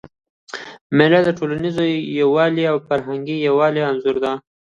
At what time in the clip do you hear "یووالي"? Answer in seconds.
2.19-2.63, 3.47-3.81